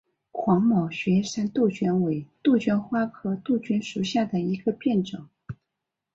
[0.31, 5.29] 黄毛雪山杜鹃为杜鹃花科杜鹃属下的一个变种。